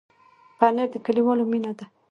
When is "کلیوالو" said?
1.05-1.49